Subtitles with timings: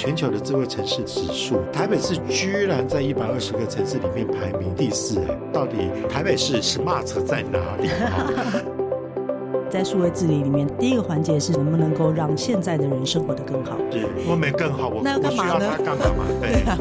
[0.00, 5.76] 全球的智慧城市指数，台北市居然在一百二十个城市里面排名第四，哎，到底
[6.08, 7.90] 台北市 smart 在哪里？
[9.68, 13.76] 在数位治理里面，第一个环节是能不能够让现在的人生活得更好？
[13.90, 15.70] 对，我没更好，我那要干嘛呢？
[15.84, 16.24] 干嘛？
[16.40, 16.78] 对，对啊，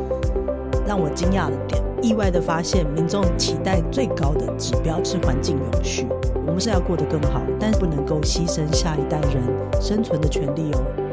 [0.87, 6.07] 让我惊讶的点，意外的发现，民众期待最高的指标是环境永续。
[6.47, 9.43] 我们是要过得更好，但是不能够牺牲下一代人
[9.81, 11.08] 生存的权利哦。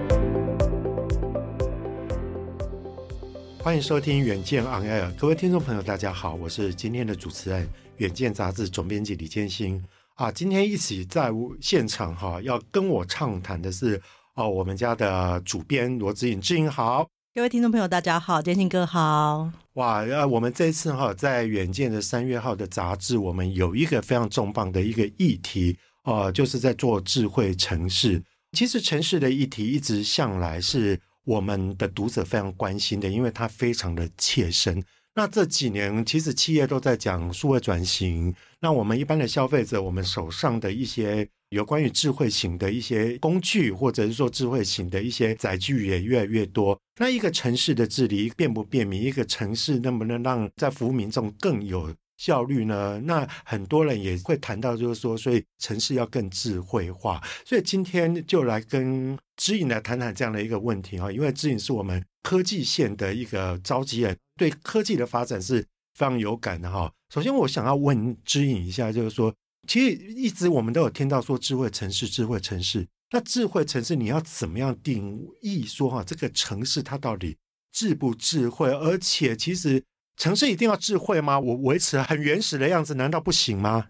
[3.67, 7.67] 欢迎收听《远见 On Air》，各位听众朋友，大家好，我是今天的主持人，
[7.97, 9.85] 《远见》杂志总编辑李建新。
[10.15, 14.01] 啊，今天一起在现场哈，要跟我畅谈的是
[14.37, 19.51] 哦，我们家的主编罗子颖，志颖好，各位听众朋友大家好，建新哥好。
[19.73, 28.23] 哇，呃，我们这次哈在远见的三月号的杂志，我们有一个非常重磅的一个议题哦，就是在做智慧城市。
[28.53, 34.83] 其实城市的议题一直向来是我们的读者非常关心的，因为它非常的切身。
[35.17, 38.33] 那这几年，其实企业都在讲数位转型。
[38.61, 46.79] 那我们一般的消费者，我们手上的一些有关于智慧型的一些工具，或者是说智慧型的一些载具也越来越多。
[47.01, 49.03] 那一个城市的治理便不便民？
[49.03, 53.01] 一个城市能不能让在服务民众更有效率呢？
[53.05, 57.23] 那很多人也会谈到，就是说，所以城市要更智慧化。
[57.45, 64.17] 所以今天就来跟知影来谈谈这样的一个问题哈，因为知影是我们科技线的一个召集人。
[64.37, 65.63] 对科技的发展是
[65.95, 66.93] 非常有感的哈。
[67.15, 69.35] 首先，我想要问知影一下，就是说，
[69.67, 72.87] 其实一直我们都有听到说智慧城市、智慧城市。
[73.13, 77.37] 那智慧城市你要怎么样定义说哈，这个城市它到底
[77.73, 78.69] 智不智慧？
[78.69, 79.83] 而且，其实
[80.17, 81.39] 城市一定要智慧吗？
[81.39, 83.89] 我维持很原始的样子，难道不行吗？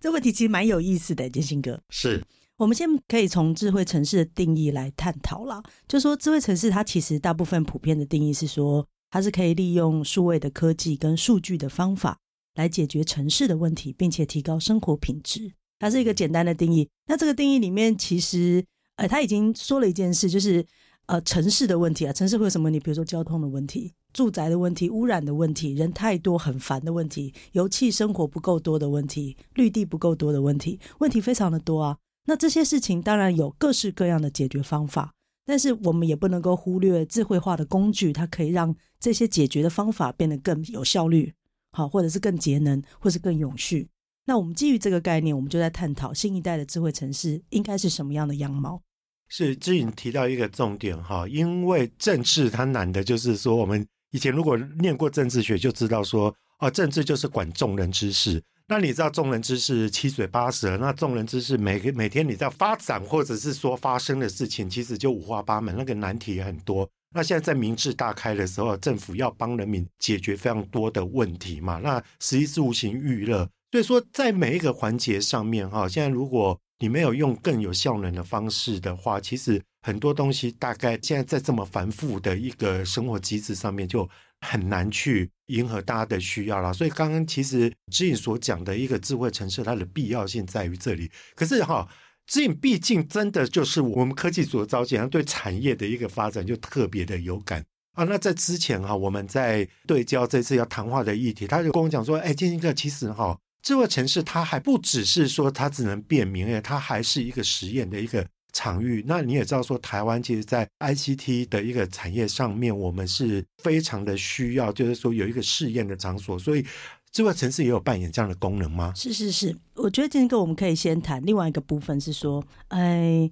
[0.00, 1.80] 这问题其实蛮有意思的，建兴哥。
[1.90, 2.24] 是，
[2.56, 5.62] 我们先可以从智慧城市的定义来探讨啦。
[5.86, 8.86] 就说智慧城市，它其实大部分普遍的定义是说。
[9.08, 12.18] 它是可以利用数位的科技跟数据的方法
[12.56, 15.52] 来解决城市的问题，并且提高生活品质。
[15.78, 16.90] 它是一个简单的定义。
[17.06, 18.62] 那这个定义里面，其实
[18.96, 20.66] 呃，他已经说了一件事，就是
[21.06, 22.80] 呃，城市的问题啊，城市会有什么问题？
[22.80, 31.98] 比如说交通的问题、住宅的问题、污染的问题、人太多很烦的问题、油气生活不够多的问题、绿地不够多的问题，问题非常的多啊。
[32.24, 35.12] 那这些事情当然有各式各样的解决方法。
[35.44, 41.34] 但是我们也不能够忽略智慧化的工具，它可以让这些解决的方法变得更有效率，
[41.72, 43.86] 好，或者是更节能，或是更永续。
[44.24, 48.80] 那我们基于这个概念，我们就在探讨新一代的智慧城市应该是什么样的样貌。
[49.28, 58.42] 是之颖提到一个重点哈，因为政治它难的就是说，我们以前如果念过政治学，就知道说，哦，政治就是管众人之事。
[58.68, 66.88] 那你知道众人之事七嘴八舌，那众人之事每个每天你在发展或者是说发生的事情，其实就五花八门，那个难题也很多。
[67.14, 71.78] 那现在在民智大开的时候，政府要帮人民解决非常多的问题嘛。
[71.82, 84.08] 那食衣住行娱乐，所以说在每一个环节上面哈，现在如果你没有用更有效能的方式的话，其实很多东西大概现在在这么繁复的一个生活机制上面就。
[84.42, 91.10] 很难去迎合大家的需要了，所以刚刚其实之颖所讲的一个智慧城市，它的必要性在于这里。
[91.34, 91.88] 可是哈，
[92.26, 97.64] 之颖毕竟真的就是我们科技组的召集人，对产业的一个发展就特别的有感
[97.94, 98.04] 啊。
[98.04, 116.64] 那在之前哈，我们在对焦这次要谈话的议题，他就跟我讲说：“哎，建兴哥，其实哈，智慧城市它还不只是说它只能便民，哎，它还是一个实验的一个。”场域，那你也知道说，台湾其实，在 ICT 的一个产业上面，我们是非常的需要，就是说有一个试验的场所，所以
[117.12, 118.92] 智慧城市也有扮演这样的功能吗？
[118.96, 123.30] 是是是，我觉得这个我们可以先谈另外一个部分，是说，哎，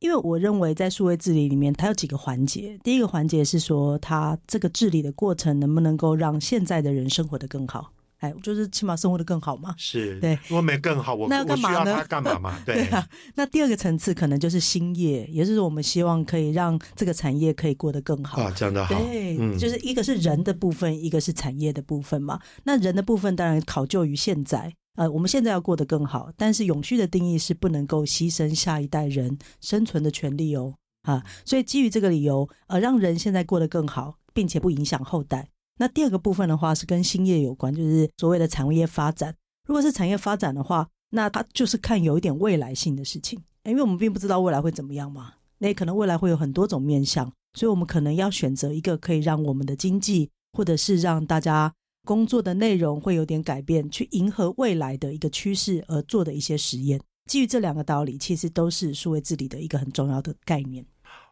[0.00, 2.78] 因为我认为在数位治理里面，它有几个环节。
[2.82, 7.92] 第一个环节是说，它这个治理的过程能不能够让现在的人生活得更好。
[8.24, 9.74] 哎，就是起码生活的更好嘛。
[9.76, 12.04] 是，对，如果没更好，我那要干嘛呢？
[12.08, 12.58] 干嘛嘛？
[12.64, 13.06] 对，对啊。
[13.34, 18.42] 那第二个层次可能就是兴业，也就是我们希望可以让这个产业可以过得更好。
[18.42, 18.94] 啊，讲的好。
[18.94, 22.40] 对，嗯，就是一个是人的部分，一个是产业的部分嘛。
[22.64, 30.74] 那人的部分当然考究于现在，呃，我们现在要过得更好，但是永续的定义是不能够牺牲下一代人生存的权利哦。
[31.02, 35.48] 啊，所以基于这个理由，呃，让人现在过得更好，并且不影响后代。
[35.78, 39.34] 那第二个部分的话是跟兴业有关，就是所谓的产业发展。
[39.66, 45.34] 如果是产业发展的话，那它就是看有一点未来性的事情，因为我们并不知道未来会怎么样嘛。
[45.58, 51.72] 那可能未来会有很多种面向，所以我们可能要选择一个可以让我们的经济或者是让大家
[52.04, 57.00] 工作的内容会有点改变，去迎合未来的一个趋势而做的一些实验。
[57.30, 60.84] 基于这两个道理，其实都是数位治理的一个很重要的概念。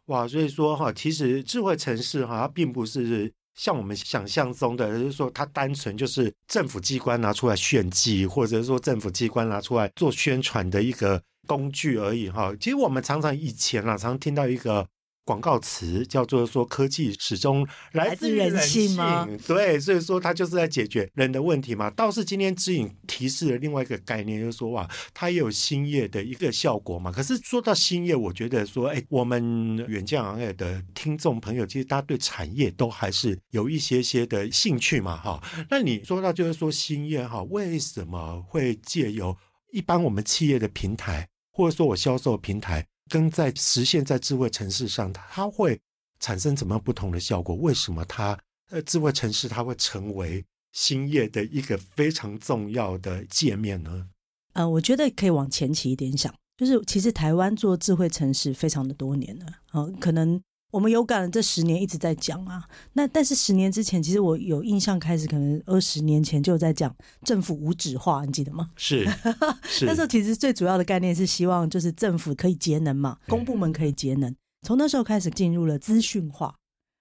[0.06, 12.54] 哇，所以说哈，其实智慧城市哈，它并不是像我们想象中的，就是说它单纯就是政府机关拿出来炫技，或者说政府机关拿出来做宣传的一个工具而已哈。
[12.60, 14.86] 其实我们常常以前啊，常听到一个。
[15.24, 19.28] 广告词叫做说，科技始终来自于人性吗？
[19.46, 21.88] 对，所以说它就是在解决人的问题嘛。
[21.90, 27.12] 倒是今天之颖提示了另外一个概念，就是说哇，它也有兴业的一个效果嘛。
[27.12, 35.42] 可是说到兴业，我觉得说，哎，我们远见行业的听众朋友，其实大家对产业都还是有一些些的兴趣嘛，哈。
[35.70, 39.36] 那你说到就是说兴业哈，为什么会借由
[39.70, 42.86] 一般我们企业的平台，或者说我销售平台？
[43.12, 45.78] 跟在实现在智慧城市上，它会
[46.18, 47.54] 产生怎么样不同的效果？
[47.56, 48.38] 为什么它
[48.70, 50.42] 呃智慧城市它会成为
[50.72, 54.08] 兴业的一个非常重要的界面呢？
[54.54, 60.40] 呃，我觉得可以往前期一点想，就是其实台湾做智慧城市非常的多年了，呃，可能。
[60.72, 62.64] 我们有感，这十年一直在讲啊。
[62.94, 66.92] 那但是十年之前，其实我有印象，开始可能二十年前就在讲
[67.24, 68.70] 政府无纸化，你记得吗？
[68.74, 69.06] 是，
[69.64, 74.34] 是 那时候其实最主要的概念是希望就是政府可以节能嘛，公部门可以节能。
[74.66, 76.54] 从那时候开始进入了资讯化，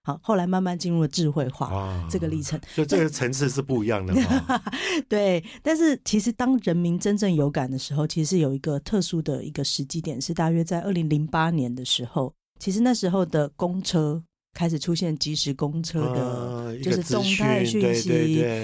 [0.04, 2.60] 好，后来慢慢进入了智慧化、啊、这个历程。
[2.76, 4.62] 所以这个层次是不一样的嘛。
[5.08, 12.34] 对，但是其实当人民真正有感的时候，其实有一个特殊的一个时机点，是大约在二零零八年的时候。
[12.62, 14.22] 其实那时候的公车
[14.54, 18.10] 开始出现即时公车的，就是动态讯息。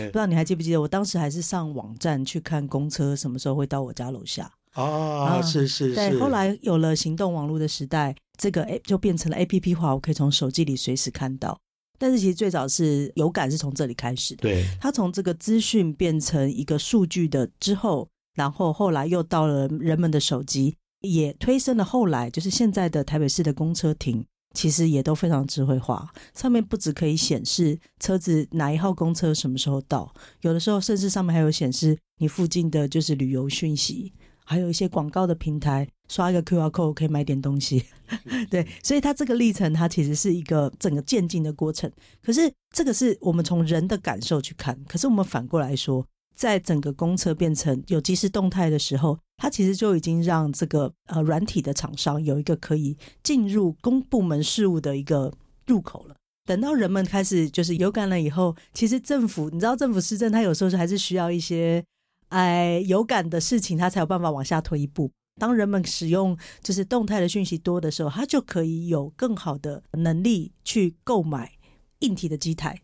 [0.05, 0.79] 不知道你还记不记得？
[0.79, 4.51] 我当时还是上网站去看公车什么时候会到我家楼下。
[4.73, 5.95] 啊，是是是。
[5.95, 11.59] 对，后来有了行动网络的时代，这个 A 就变成了 APP 化，我可以从手机里随时看到。
[11.97, 14.43] 但是其实最早是有感是从这里开始的。
[14.43, 20.75] 对，它从这个资讯变成一个数据的之后，然后后来又到了人们的手机。
[21.01, 26.09] 也推升了后来，就是现在的台北市的公车亭，其实也都非常智慧化。
[26.33, 34.11] 上面不只可以显示车子哪一号公车什么时候到，有的时候甚至上面还有显示你附近的就是旅游讯息，
[34.43, 37.83] 还有一些广告的平台，刷一个 QR code 可以买点东西。
[38.49, 41.91] 对，所以它这个历程，它其实是一个整个渐进的过程。
[42.23, 46.05] 可是这个是我们从人的感受去看，可是我们反过来说。
[46.35, 55.31] 在整个公车变成有即时动态的时候，它其实就已经让这个呃软体的厂商有一个可以进入公部门事务的一个
[55.67, 56.15] 入口了。
[56.45, 61.83] 等到人们开始就是有感了以后，其实政府你知道政府施政，它有时候是还是需要一些
[62.29, 65.11] 哎有感的事情，它才有办法往下推一步。
[65.39, 71.51] 当人们使用就是动态的讯息多的时候，它就可以有更好的能力去购买
[71.99, 72.81] 硬体的机台。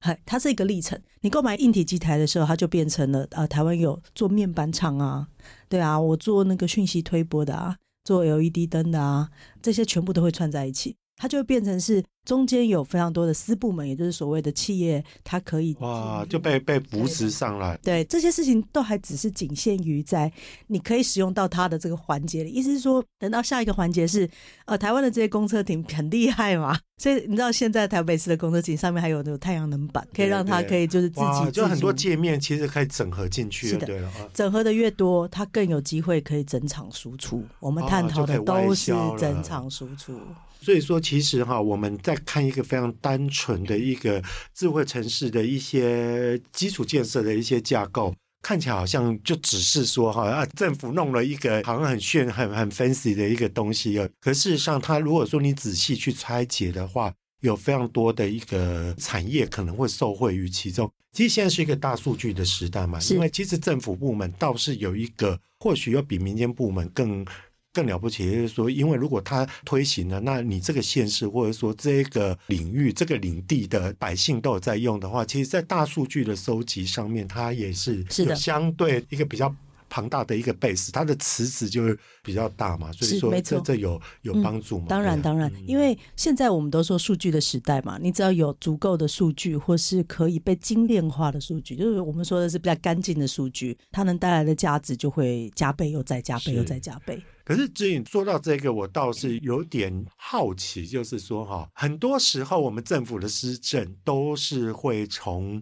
[0.00, 0.98] 嗨，它是一个历程。
[1.20, 5.28] 你购买硬体机台的时候，它就变成了啊，台湾有做面板厂啊，
[5.68, 9.28] 对啊，我做那个讯息推播的啊，做 LED 灯的啊，
[9.60, 10.96] 这些全部都会串在一起。
[11.20, 17.78] 它就会变成是中间有非常多的私部门，也就是所谓的企业，它可以哇就被被扶持上来。
[17.82, 20.32] 对，这些事情都还只是仅限于在
[20.68, 22.48] 你可以使用到它的这个环节里。
[22.48, 24.26] 意思是说，等到下一个环节是
[24.64, 33.68] 呃，台湾的这些公车亭很厉害嘛，所以你知道现在台北市的公车亭上面还有那种太阳能板，可以让它可以就是自己就很多界面其实可以整合进去。
[33.68, 33.86] 是的，
[34.32, 37.44] 整合的越多，它更有机会可以整场输出。
[37.58, 40.18] 我们探讨的都是整场输出。
[40.62, 44.22] 所以说，其实哈，我们在看一个非常单纯的一个
[44.54, 54.06] 智慧城市的一些基础建设的一些架构，看起来好像就只是说哈啊，政府弄了一个好像很炫、很很 fancy 的一个东西啊。
[54.20, 60.90] 可事实上，它如果说你仔细去拆解的话，有非常多的一个产业可能会受惠于其中。
[61.12, 67.24] 其实现在是一个大数据的时代嘛，因为其实政府部门倒是有一个，或许要比民间部门更。
[67.72, 79.54] 更了不起，就是说，因为如果他推行了，那你这个县市或者说这个领域、这个领地的百姓都有在用的话，其实，在大数据的收集上面，它也是有相对一个比较
[79.88, 84.86] 庞大的一个 base，它的池子就是比较大嘛，所以说这这有有帮助吗？
[84.88, 97.20] 当然当然，因为现在我们都说数据的时代嘛，你只要有足够的数据，或是可以被精炼化的数据，就是我们说的是比较干净的数据，它能带来的价值就会加倍又再加倍又再加倍。
[97.50, 105.60] 可是志颖说到这个，我倒是有点好奇，就是说哈，很多时候我们政府的施政都是会从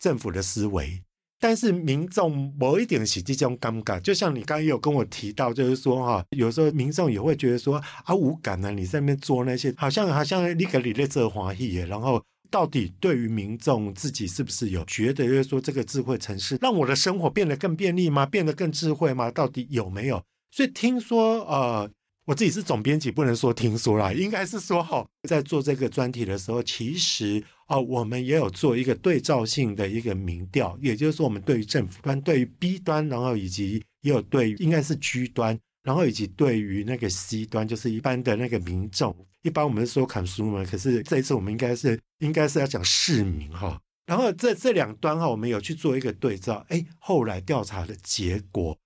[0.00, 1.00] 政府的思维。
[1.38, 18.26] 但是民众某一点是这种尴尬，就像你刚刚有跟我提到，就是说哈，有时候民众也会觉得说啊无感啊，你在那边做那些，好像好像你给你在这华裔，然后到底对于民众自己是不是有觉得，就是说这个智慧城市让我的生活变得更便利吗？
[18.26, 19.30] 变得更智慧吗？
[19.30, 20.20] 到底有没有？
[20.50, 21.90] 所以听说呃，
[22.24, 39.14] 我自己是总编辑，不能说听说啦，应该是说哈，在做这个专题的时候，其实啊，我们也有做一个对照性的一个民调，也就是说，我们对于政府端、对于 B 端，然后以及也有对应该是 G 端，然后以及对于那个 C 端，就是一般的那个民众。
[39.42, 43.80] 一般我们说 consumer，可是这一次我们应该是应该是要讲市民哈。
[44.04, 48.76] 然后这这两端哈，我们有去做一个对照，哎，后来调查的结果，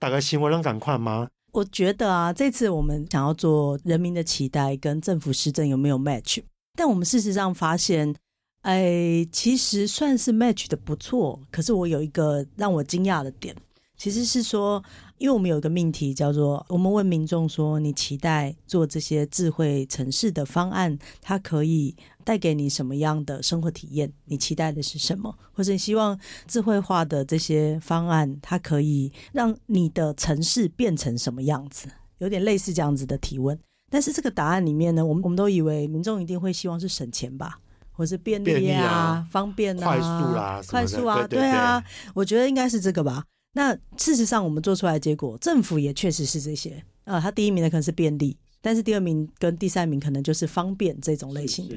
[0.00, 1.28] 大概新闻能赶快吗？
[1.52, 6.42] 我觉得啊，这次我们想要做人民的期待跟政府施政有没有 match？
[6.74, 8.14] 但我们事实上发现，
[8.62, 11.38] 哎，其实算是 match 的不错。
[11.52, 13.54] 可是我有一个让我惊讶的点，
[13.98, 14.82] 其实是说，
[15.18, 21.94] 因为我们有一个命题叫做，我们问民众说，你期待做这些智慧城市的方案，它可以。
[22.24, 24.12] 带给你什么样的生活体验？
[24.24, 25.34] 你期待的是什么？
[25.52, 31.88] 或者你希望智慧化的这些方案，它可以让你的城市变成什么样子？
[32.18, 33.58] 有点类似这样子的提问。
[33.90, 37.58] 但是这个答案里面呢，我们我们都以为民众一定会希望是省钱吧，
[37.90, 41.82] 或是便利啊、利啊方便啊、快速啦、快速啊，对啊，
[42.14, 43.24] 我觉得应该是这个吧。
[43.52, 47.18] 那事实上，我们做出来的结果，政府也确实是这些啊。
[47.20, 51.74] 他第一名的可能是便利，但是第二名跟第三名可能就是方便这种类型的。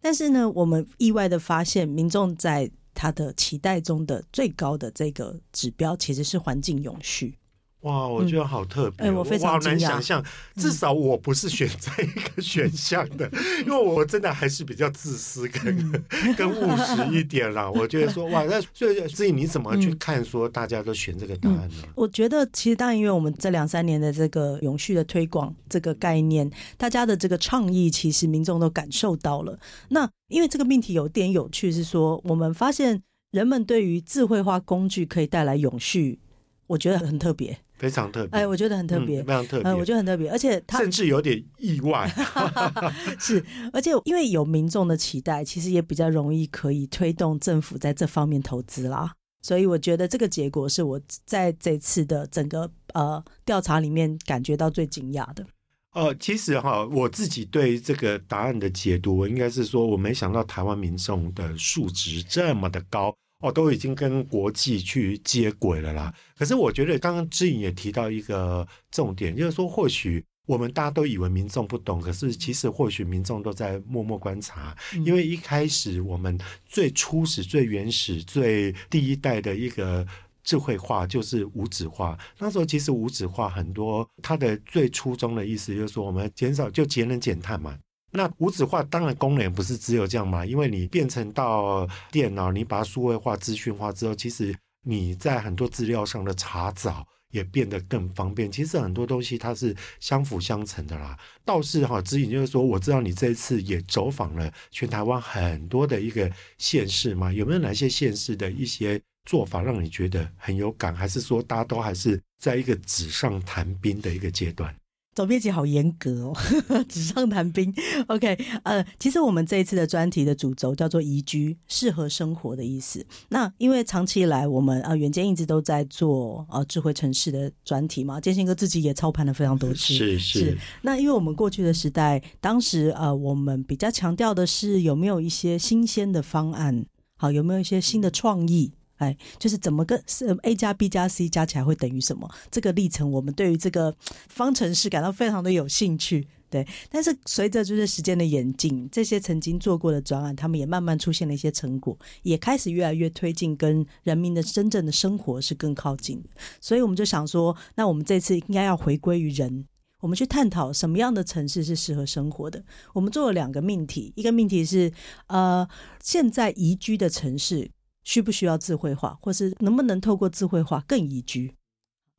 [0.00, 7.37] 但是呢，我们意外的发现，民众在他的期待中的最高的这个指标，其实是环境永续。
[7.82, 10.22] 哇，我觉得好特别，哎、嗯欸，我非常难想象，
[10.56, 17.70] 至少我不是选这一个选项的，嗯、 因为我真的还是比较自私跟、嗯、 跟务实一点啦。
[17.72, 21.74] 我觉得说，哇，那所以所以你怎么去看说大家都选这个答案呢？
[21.84, 29.56] 嗯、我觉得其实当然，因为我们这两三年的这个永续的推广这个概念，大家的这个倡议，其实民众都感受到了。
[29.88, 36.18] 那因为这个命题有点有趣，是说我们发现人们对于智慧化工具可以带来永续，
[36.66, 37.56] 我觉得很特别。
[37.78, 42.12] 非常特别，哎，我觉得很特别，嗯、非常特别、嗯，我觉得很特别，而且他甚至有点意外，
[43.18, 55.46] 是，而且因为有民众的期待，其实也比较容易可以推动政府在这方面投资啦，所以我觉得这个结果是我在这次的整个呃调查里面感觉到最惊讶的。
[55.94, 63.12] 呃，其实哈，我自己对这个答案的解读，我应该是说，我没想到台湾民众的数值这么的高。
[63.40, 66.12] 哦，都已经跟国际去接轨了啦。
[66.36, 74.76] 可是我觉得刚刚志颖也提到一个重点，就是说或许我们大家都以为民众不懂，可是其实或许民众都在默默观察。
[75.04, 80.04] 因为一开始我们最初始、最原始、最第一代的一个
[80.42, 82.18] 智慧化就是无纸化。
[82.38, 87.78] 那时候其实无纸化很多，它的最初衷的意思就是说，我们减少就节能减碳嘛。
[88.10, 98.50] 那无纸化当然功能不是只有这样嘛，因为你变成到电脑，你把它数位化、资讯化之后，其实你在很多资料上的查找也变得更方便。
[98.50, 101.18] 其实很多东西它是相辅相成的啦。
[101.44, 114.74] 倒是哈，姿莹就是说，我知道你这一次也走访了全台湾很多的一个县市嘛，有没有哪些县市的一些做法让你觉得很有感，还是说大家都还是在一个纸上谈兵的一个阶段？
[115.18, 116.36] 总编辑好严格哦，
[116.88, 117.74] 纸上谈兵。
[118.06, 123.04] OK，呃，其实我们这一次的专题的主轴叫做“宜居适合生活”的意思。
[123.30, 129.92] 那因为长期以来，我们呃远见一直都在做呃智慧城市的专题嘛，建新哥自己也操盘了非常多次。
[129.92, 130.58] 是是，是。
[130.82, 138.70] 那因为我们过去的时代，当时呃我们比较强调的是有没有一些新鲜的方案，好，有没有一些新的创意。
[138.98, 142.28] 哎，就是怎么跟是 A 加 B 加 C 加起来会等于什么？
[142.50, 143.94] 这个历程，我们对于这个
[144.28, 146.28] 方程式感到非常的有兴趣。
[146.50, 156.24] 对，但是随着就是时间的演进，这些曾经做过的专案，他们也慢慢出现了一些成果，也开始越来越推进，跟人民的真正的生活是更靠近。
[156.58, 159.66] 所以我们就想说，那我们这次应该要回归于人，
[160.00, 162.64] 我们去探讨什么样的城市是适合生活的。
[162.94, 164.90] 我们做了两个命题，一个命题是
[165.26, 165.68] 呃，
[166.02, 167.70] 现在宜居的城市。
[168.08, 171.54] 需不需要智慧化，或是能不能透过智慧化更宜居？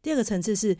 [0.03, 0.77] 第二个层次是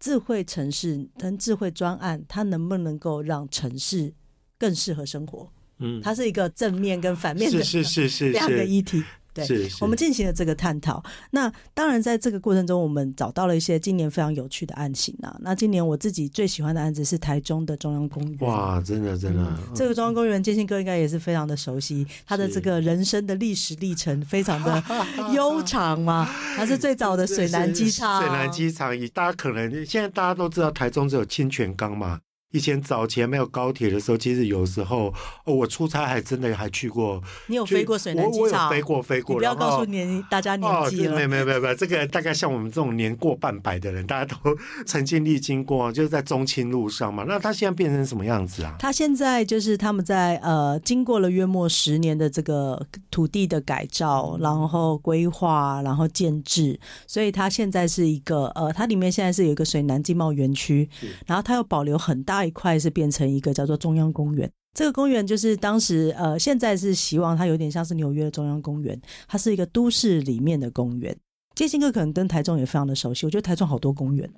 [0.00, 4.14] 智慧城市跟智慧专案，它能不能够让城市
[4.56, 5.52] 更适合生活？
[5.80, 9.04] 嗯，它是一个正面跟反面的是是是是两个议题。
[9.36, 11.02] 对，是是我们进行了这个探讨。
[11.32, 15.36] 那当然，在这个过程中，我们找到了一些今年非常有趣的案型啊。
[15.40, 18.38] 那今年我自己最喜欢的案子是台中的中央公园。
[18.40, 24.82] 哇，真的真的，嗯、这个中央公园，建兴哥应该也是非常的熟悉，他的这个人生的历史历程非常的
[25.34, 26.26] 悠长嘛。
[26.56, 32.20] 它是最早的水南机场，水南机场，以大家可能现在大家都知道，台中只有清泉岗嘛。
[32.52, 35.12] 以前早前没有高铁的时候，其实有时候、
[35.44, 37.20] 哦、我出差还真的还去过。
[37.48, 38.40] 你有飞过水南机场？
[38.40, 39.36] 我，我有飞过飞过。
[39.36, 41.14] 不要告诉年大家年纪了。
[41.14, 47.24] 没有没有没有没有，这个大概像我们这种年过半百的人，大家都 曾经历经过，就是在中青路上嘛。
[47.26, 48.76] 那他现在变成什么样子啊？
[48.78, 60.88] 他现在就是他们在呃，经过了约莫十年的这个土地的改造，然后规划，然后建制，所以他现在是一个呃，它里面现在是有一个水南经贸园区，
[61.26, 62.35] 然后它又保留很大。
[62.36, 71.16] 那一块是变成一个叫做中央公园，这个公园就是当时呃，现在是希望它有点像是纽约的中央公园，它是一个都市里面的公园。
[71.54, 74.30] 建兴哥可能跟台中也非常的熟悉，我觉得台中好多公园。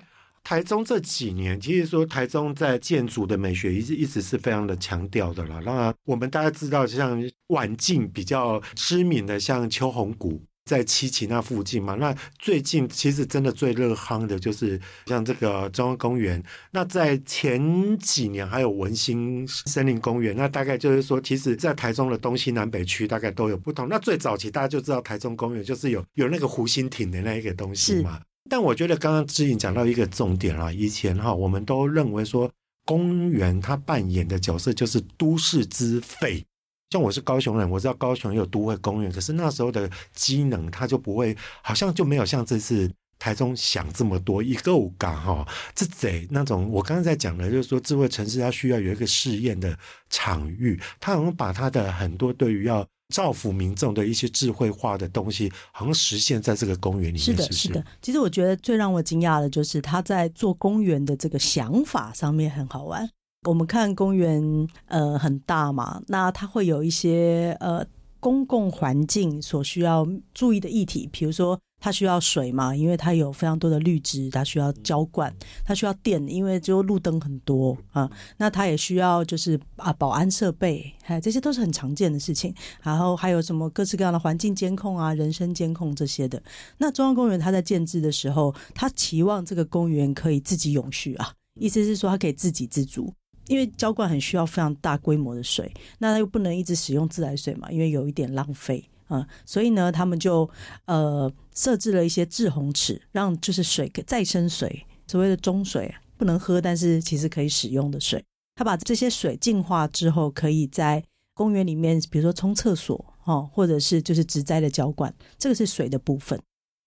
[0.45, 5.61] 台中这几年其实说台中在建筑的美学一直一直是非常的强调的啦。
[5.64, 10.40] 那我们大家知道，像晚近比较知名的像秋红谷。
[10.68, 16.40] 在七期那附近嘛，那最近其实真的最热夯的就是像这个中央公园。
[16.70, 20.37] 那在前几年还有文心森林公园。
[20.37, 23.88] 那大概就是说，其实，在台中的东西南北区大概都有不同。
[23.88, 28.20] 那最早期大家就知道台中公园就是有有那个湖心亭的那一个东西嘛。
[28.50, 32.50] 但我觉得刚刚知颖讲到一个重点啊，以前哈我们都认为说
[32.84, 36.44] 公园它扮演的角色就是都市之肺。
[36.90, 44.42] 像我是高雄人，我知道高雄有都会公园，可是那时候的机能，它就不会，好像就没有像这次台中想这么多。
[44.42, 49.76] 一个感哈，这贼那种，我刚刚在讲的，就是说智慧城市它需要有一个试验的
[50.09, 57.21] 场域，它好像把它的很多对于要造福民众的一些智慧化的东西，好像实现在这个公园里面。
[57.21, 57.85] 是的，是的。
[58.00, 63.11] 其实我觉得最让我惊讶的就是他在做公园的这个想法上面很好玩。
[63.49, 67.83] 我们看公园，呃，很大嘛，那它会有一些呃
[68.21, 75.33] 公共环境所需要注意的议题，比如说它需要水嘛，因为它有非常多的绿植，它需要浇灌；
[75.64, 78.11] 它需要电，因为就路灯很多啊。
[78.37, 82.55] 那它也需要就是啊保安设备，哎，这些都是很常见的事情。
[82.83, 86.43] 然后还有什么各式各样的环境监控啊、人身监控这些的。
[86.76, 93.11] 那中央公园它在建置的时候，它期望这个公园可以自己永续啊，意思是说它可以自给自足。
[93.49, 100.49] 因为浇灌很需要非常大规模的水，那它又不能一直使用自来水嘛，因为有一点浪费啊、所以呢，他们就
[100.85, 108.22] 呃设置了一些滞洪池，让就是水再生水，所谓的中水不能喝，但是其实可以使用的水，
[108.55, 116.38] 他把这些水净化之后，可以在公园里面，比如说冲厕所哦，或者是就是植栽的浇灌，这个是水的部分。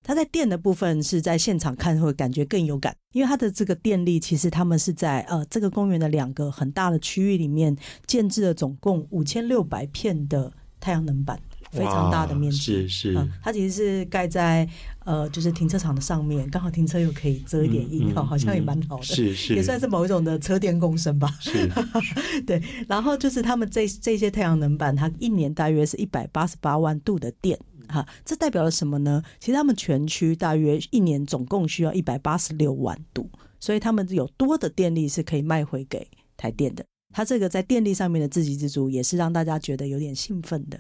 [0.04, 7.76] 它在电的部分是在现场看会感觉更有感，因为它的这个电力其实他们是在呃这个公园的两个很大的区域里面
[8.08, 11.40] 建置了总共五千六百片的太阳能板，
[11.72, 12.58] 非常大的面积。
[12.58, 14.68] 是是、嗯，它其实是盖在
[15.06, 21.30] 呃就是停车场的上面，刚好停车又可以遮一点阴，嗯嗯、好像也蛮好的，是是，也算是某一种的车电共生吧。
[21.40, 21.70] 是，
[22.48, 22.60] 对。
[22.88, 27.60] 然后就是他们这这些太阳能板，它一年大约是一百八十八万度的电。
[27.92, 29.22] 哈，这代表了什么呢？
[29.40, 36.86] 其实他们全区大约一年总共需要一百八十六万度，所以他们有多的电力是可以卖回给台电的。
[37.14, 40.80] 它这个在电力上面的自给自足，也是让大家觉得有点兴奋的。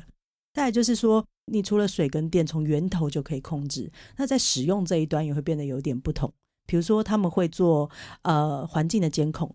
[0.53, 6.31] 再来就是说，你除了水跟电从源头就可以控制，那在使用这一端也会变得有点不同。
[6.67, 7.89] 比如说，他们会做
[8.21, 9.53] 呃环境的监控，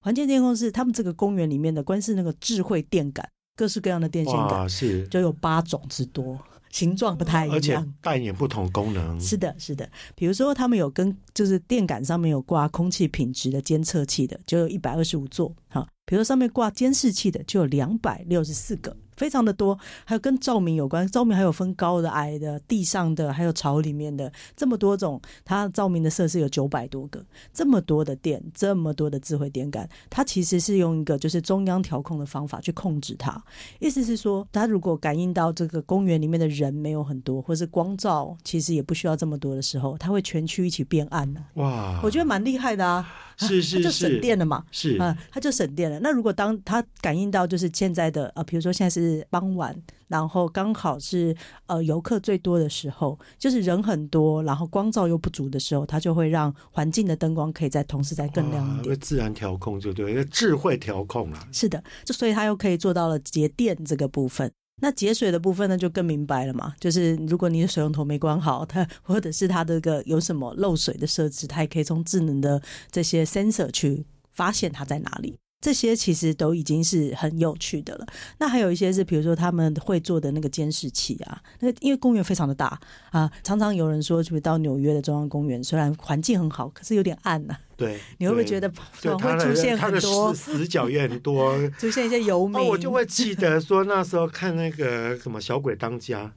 [0.00, 6.36] 环境监控是他们这个公园里面的，关是那个智慧电感，各式各样的电线杆，是就有八种之多。
[6.70, 9.20] 形状不太一样，而且扮演不同功能。
[9.20, 9.88] 是的，是的。
[10.14, 15.54] 比如说，他们有跟就是电杆上面有挂空气品质的监测器的，就有一百二十五座。
[15.68, 18.96] 哈，比如上面挂监视器的，就有两百六十四个。
[19.14, 25.20] 非常的多，还有跟照明有关，照明还有分高的、矮的、地上的，还有巢里面的，这么多种。
[25.44, 27.20] 它照明的设施有九百多个，
[27.52, 33.42] 这么多的电，这么多的智慧电杆，它其实是用一个就是中央调控的方法去控制它。
[33.80, 41.40] 意思是说，它如果感应到这个公园里面的人没有很多，或是光照其实也不需要这么多的时候，它会全区一起变暗了。
[41.54, 43.04] 哇，我觉得蛮厉害的啊。
[43.38, 44.64] 是是是，它就省电了嘛？
[44.70, 45.98] 是啊，它就省电了。
[46.00, 49.74] 那如果当它感应到就是现在的呃，比如说现在是傍晚，
[50.08, 51.34] 然后刚好是
[51.66, 58.98] 呃游客最多的时候，就是人很多，然后光照又不足的时候，它就会让环境的灯光可以在同时再更亮一点。
[58.98, 61.48] 自然调控就对，智慧调控啊。
[61.52, 64.50] 是的，就所以它又可以做到了节电这个部分。
[64.80, 66.74] 那节水的部分呢，就更明白了嘛。
[66.78, 75.36] 就是如果你的水龙头没关好，它或者是它这个有什么漏水的设置，它也可以从智能的这些 sensor 去发现它在哪里。
[75.60, 78.06] 这些其实都已经是很有趣的了。
[78.38, 82.78] 那还有一些是，比如说他们会做的那个监视器啊，那因为公园非常的大
[83.10, 87.60] 啊，常常有人说，就是到纽约的中央公园，虽然环境很好，可是有点暗呐、啊。
[87.76, 92.56] 对， 你会不会觉得会出现很多死角也很多， 出现一些游民？
[92.60, 96.32] 哦，我就会记得说那时候看那个什么小鬼当家，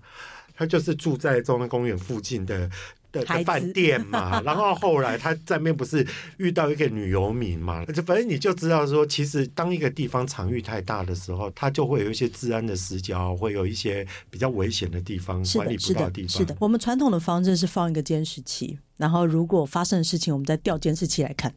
[0.55, 2.69] 他就是住在中央公园附近的。
[3.12, 6.06] 的饭店嘛， 然后后来他在那边不是
[6.38, 16.30] 遇到一个女游民嘛，就反正你就知道说，其实当一个地方场域太大的时候，它就会有一些治安的死角，会有一些比较危险的地方，管理不到的地方。
[16.30, 21.52] 是的，我们传统的方针是放一个监视器，然后如果发生的事情，我们再调监视器来看，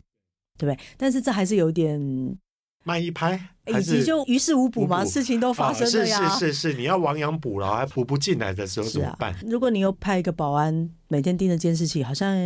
[0.58, 0.78] 对不对？
[0.96, 2.36] 但是这还是有点。
[2.84, 6.28] 慢一拍，以及就于事无补嘛，事情都发生了呀。
[6.28, 9.32] 是是是是，你要亡羊补牢，还补不进来的时候怎么办？
[9.32, 12.36] 啊、如果你又派一个保安每天盯着监视器，好像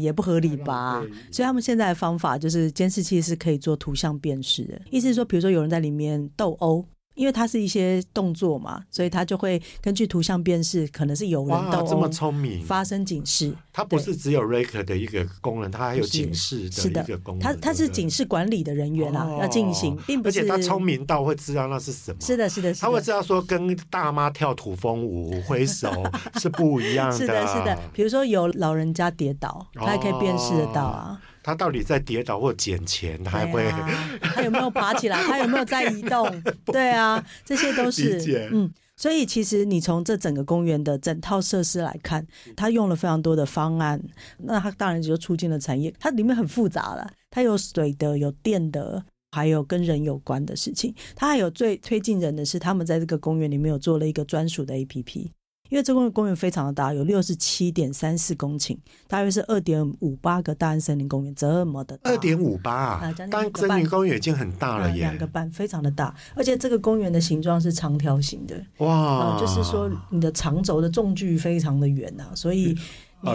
[0.00, 1.02] 也不合理吧？
[1.30, 6.84] 所以他们现在的方法就是监视器是可以做图像辨识的，意思是说，比如说有人在里面斗殴。
[7.14, 13.54] 因为它是一些动作嘛，所以它就会根据图像辨识，可能是有人斗殴，这么聪明，发生警示。
[13.72, 17.40] 它不是只有 Rake 的一个功能，它还有警示的一个功能。
[17.40, 20.40] 它它是警示管理的人员啊，哦、要进行，并不是。
[20.40, 22.18] 而且他聪明到会知道那是什么。
[22.20, 22.72] 是的，是的。
[22.74, 25.90] 他会知道说跟大妈跳土风舞挥手
[26.40, 27.16] 是不一样的。
[27.16, 27.78] 是的，是的。
[27.92, 31.20] 比如说有老人家跌倒，他还可以辨识得到啊。
[31.20, 33.22] 哦他到底在跌倒或捡钱？
[33.24, 34.10] 他还会、啊？
[34.20, 35.22] 他有没有爬起来？
[35.24, 36.28] 他有没有在移动？
[36.66, 38.72] 对啊，这些都是嗯。
[38.94, 42.24] 所以其实你从这整个公园的整套设施来看，
[42.54, 44.00] 他用了非常多的方案。
[44.38, 45.92] 那他当然就促进了产业。
[45.98, 49.02] 它里面很复杂了，它有水的，有电的，
[49.32, 50.94] 还有跟人有关的事情。
[51.16, 55.30] 它还有最推进人的是，他们在这个公园里面有做了一个专属的 APP。
[55.72, 58.76] 因为这公园公园非常的大，有六十七点三四公顷，
[59.08, 62.10] 大约是二点五八个大安森林公园这么的大。
[62.10, 72.76] 二点五八啊，大安森林公园已经很大了耶，两个半非常的大，而且这个公园的形状是长条形的，哇，就是说你的长轴的纵距非常的远啊，所以。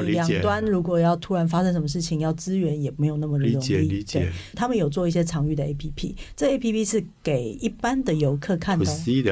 [0.01, 3.53] 你两端如果要突然发生什么事情，要支援也没有那么容易。
[3.53, 4.31] 理解理解。
[4.55, 8.85] 他们有做一些场域的 APP，这 APP 是给一般的游客看的。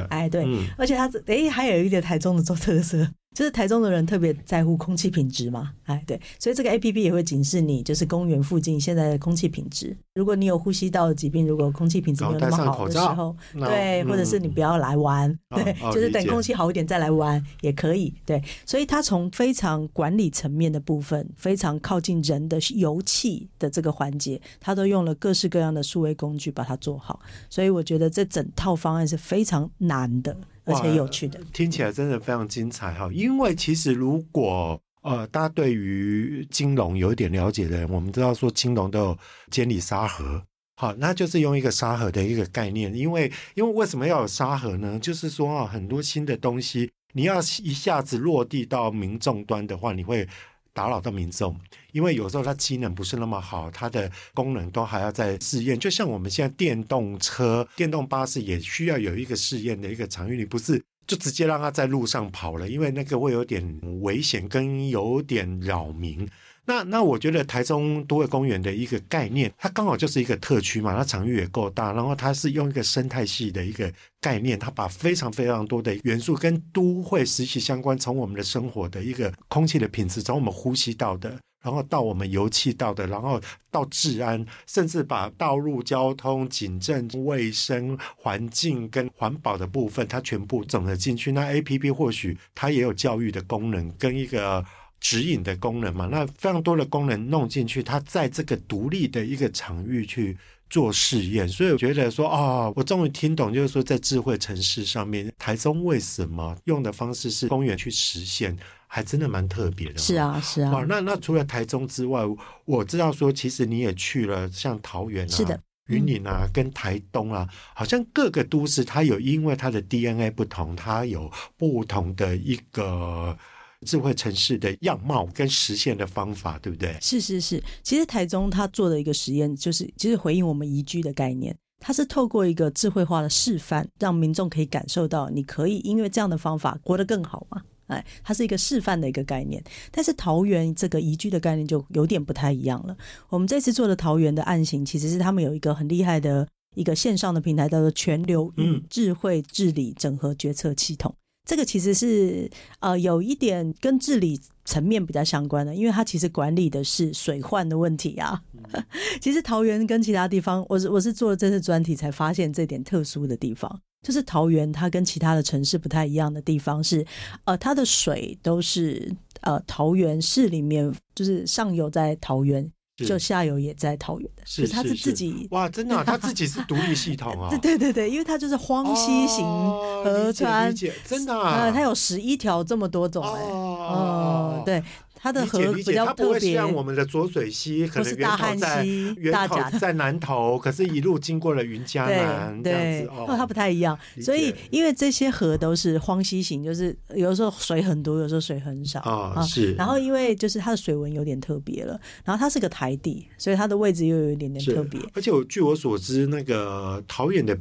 [0.09, 3.07] 哎，对，嗯、而且它哎还有一点台中的做特色。
[3.36, 9.95] 就是台中的人特别在乎空气品质嘛，哎，对，所以这个 APP 也会警示你，就是公园附近现在的空气品质。
[10.13, 18.41] 如果你有呼吸道的疾病，如果空气品质没有那么好的时候，对，或者是你不要来玩，嗯、对，就是等空气好一点再来玩也可以，对。
[18.65, 27.19] 所以它从非常管理层面的部分，非常靠近人的油气的这个环节，它都用了各式各样的数位工具把它做好。
[27.50, 30.34] 所以我觉得这整套方案是非常难的。
[30.65, 33.10] 而且有趣的，听起来真的非常精彩哈！
[33.13, 39.17] 因为其实如果呃，大家对于金融有一点了解的人，我们知道说金融都有
[39.51, 40.43] 监理沙盒，
[40.78, 42.93] 好，那就是用一个沙盒的一个概念。
[42.93, 44.99] 因为因为为什么要有沙盒呢？
[44.99, 50.28] 就是说啊，很多新的东西你要一下子落地到民众端的话，你会。
[50.75, 51.57] 打扰到民众，
[51.93, 55.79] 因为有时候它机能不是那么好，它的功能都还要在试验。
[55.79, 63.63] 就像我们现在电动车、电动巴士也需要有一个试验的一个场域，你不是就直接让它在路上跑了，因为那个会有点
[64.01, 66.27] 危险，跟有点扰民。
[66.67, 91.32] 那那我觉得台中都会公园的一个概念，它刚好就是一个特区嘛，它场域也够大，然后它是用一个生态系的一个概念，它把非常非常多的元素跟都会息息相关，从我们的生活的一个空气的品质，从我们呼吸到的，然后到我们油气到的，然后到治安，甚至把道路交通、警政、卫生、环境跟环保的部分，它全部整合进去。
[91.32, 94.65] 那 APP 或许它也有教育的功能跟一个。
[94.99, 100.36] 指引的功能嘛，那非常多的功能弄进去，它在这个独立的一个场域去
[100.67, 109.99] 做试验，所以我觉得说啊、哦，我终于听懂，就是说在智慧城市上面，台中为什么用的方式是公园去实现，还真的蛮特别的。
[109.99, 110.84] 是啊，是啊。
[110.89, 112.21] 那那除了台中之外，
[112.65, 123.38] 我知道说其实你也去了像桃园啊、是的、云林啊、跟台东啊，好像各个都市它有因为它的 DNA 不同，它有不同的一个。
[123.85, 126.95] 智慧城市的样貌跟实现的方法，对不对？
[127.01, 137.61] 是是是，其实台中他做的一个实验，就是其实回应我们宜居的概念，它是透过一个智慧化的示范，让民众可以感受到，你可以因为这样的方法活得更好嘛？
[137.88, 139.63] 哎，它是一个示范的一个概念。
[139.91, 142.97] 但是桃园这个宜居的概念就有点不太一样了。
[143.29, 151.13] 我们这次做的桃园的案型，其实是他们有一个很厉害的一个线上的平台，叫做全流域智慧治理整合决策系统。
[151.45, 158.41] 这个其实是呃有一点跟治理层面比较相关的，因为它其实管理的是水患的问题啊。
[159.21, 167.05] 其实桃园跟其他地方，我是我是做了这次专题才发现这点特殊的地方，就是桃园它跟其他的城市不太一样的地方是，
[167.43, 172.69] 呃，它的水都是呃桃园市里面，就是上游在桃园。
[173.03, 177.49] 就下游也在桃园的，是他是自己哇，真的， 他自己是独立系统啊。
[177.60, 184.81] 对对对对，因为他就是荒溪型河川，真的啊，他有十一条这么多种哎，哦，对。
[185.25, 193.97] 它的河比较特别，像我们的浊水溪，可能源头在源头在南投，可是一路经过了云 嘉南这样子哦，它不太一样。
[194.21, 199.41] 所以因为这些河都是荒溪型，就是有的时候水很多，有时候水很少啊。
[199.41, 199.73] 是。
[199.73, 205.01] 然后因为就是它的水文有点特别了，然后它是个台地，所以它的位置又有一点点特别。
[205.15, 207.57] 而且我据我所知，那个桃园的。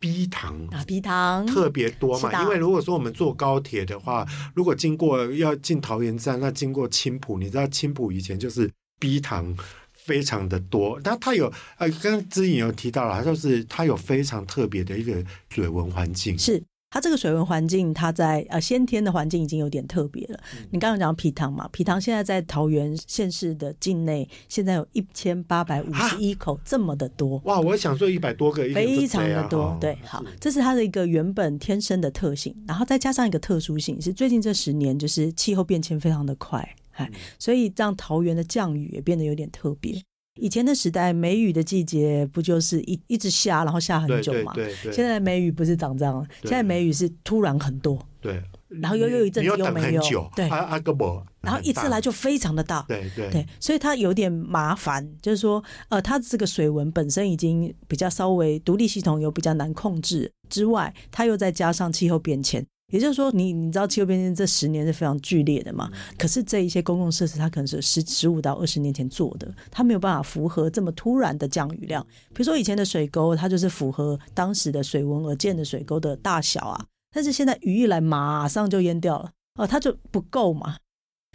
[0.00, 1.46] 陂塘啊，，B 糖。
[1.46, 9.56] 特别多嘛，因为如果说我们坐高铁的话，如果经过要进桃园站，那经过青浦，你知道青浦以前就是 B 糖
[9.92, 16.38] 非常的多，那它有呃，刚刚知影有提到了，就是它有非常特别的一个水文环境。
[16.38, 16.62] 是。
[16.96, 20.40] 它这个水文环境，它在呃先天的环境已经有点特别了。
[20.54, 27.38] 嗯、你刚刚讲皮塘嘛，皮塘现在在桃园县市的境内，现在有一千八百五十一口，这么的多。
[27.44, 29.76] 哇，我想说一百多个，非常的多。
[29.78, 40.02] 对，好，这是它的一个原本天生的特性，然后再加上一个特殊性，是最近这十年就是气候变迁非常的快，哎、嗯，所以让桃园的降雨也变得有点特别。
[40.36, 44.52] 以前的时代，梅雨的季节不就是一一直下，然后下很久嘛？
[44.54, 44.92] 对对对。
[44.92, 47.98] 现在梅雨不是长这样，现在梅雨是突然很多。
[48.20, 48.42] 对。
[48.68, 50.30] 然后又又一阵子又没有。
[50.34, 50.48] 对。
[50.48, 51.24] 阿阿哥伯。
[51.40, 52.84] 然后一次来就非常的大。
[52.88, 53.30] 对对。
[53.30, 62.66] 对，所以它有点麻烦，就是说，呃，它这个水文本身已经比较稍微独立系统有比较难控制之外，它又再加上气候变迁。
[62.92, 65.90] 也就是说你，你你知道气候变迁这十年是非常剧烈的嘛？
[65.92, 72.06] 嗯、可是这一些公共设施，它可能是十十五到二十年前做的，它没有办法符合这么突然的降雨量。
[72.28, 76.84] 比如说以前的水沟，它就是符合当时的水文而建的水沟的大小啊。
[77.12, 80.76] 但是现在雨一来，马上就淹掉了哦，它就不够嘛。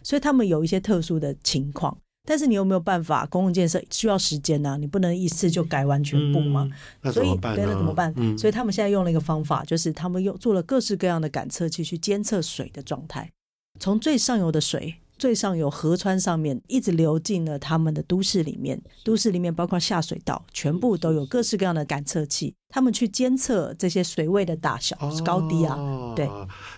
[0.04, 1.98] 所以他们有一些特殊的情况。
[2.24, 3.26] 但是你有没有办法？
[3.26, 6.70] 公共建设需要时间呐、啊，你不能一次就改完全部嘛。
[6.70, 7.56] 嗯、那怎么办？
[7.56, 8.14] 所以对，那怎么办？
[8.16, 13.32] 嗯、所以他们现在用了一个方法，就是他们用做了各式各样的感测器去监测水的状态，
[13.80, 15.01] 从最上游的水。
[15.22, 25.78] 最上游河川上面一直流进了他们的都市里面，都市里面包括下水道，全部都有各式各样的感测器，他们去监测这些水位的大小、哦、高低啊，
[26.16, 26.26] 对，